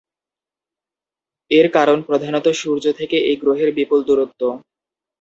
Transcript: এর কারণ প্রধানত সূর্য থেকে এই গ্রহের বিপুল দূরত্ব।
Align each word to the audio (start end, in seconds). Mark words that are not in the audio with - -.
এর 1.51 1.67
কারণ 1.73 1.97
প্রধানত 2.07 2.45
সূর্য 2.61 2.85
থেকে 2.99 3.17
এই 3.29 3.35
গ্রহের 3.35 3.69
বিপুল 3.77 3.99
দূরত্ব। 4.03 4.41